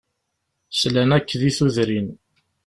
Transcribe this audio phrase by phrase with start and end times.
[0.79, 2.09] Slan akk di tudrin.